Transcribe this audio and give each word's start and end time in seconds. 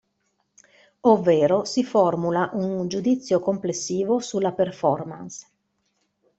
Ovvero 1.01 1.63
si 1.65 1.83
formula 1.83 2.49
un 2.53 2.87
giudizio 2.87 3.39
complessivo 3.39 4.17
sulla 4.19 4.51
performance. 4.51 5.47